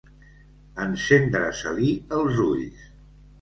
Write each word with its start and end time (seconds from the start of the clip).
Encendre-se-li 0.85 1.91
els 2.21 2.41
ulls. 2.47 2.89